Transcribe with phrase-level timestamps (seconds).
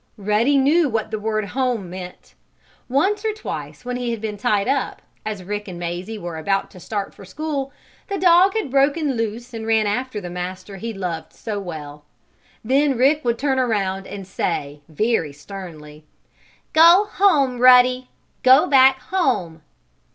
[0.17, 2.33] Ruddy knew what that word "home" meant.
[2.89, 6.71] Once or twice, when he had been tied up, as Rick and Mazie were about
[6.71, 7.71] to start for school,
[8.07, 12.03] the dog had broken loose and run after the master he loved so well.
[12.63, 16.03] Then Rick would turn about and say, very sternly:
[16.73, 18.09] "Go home, Ruddy!
[18.41, 19.61] Go back home!"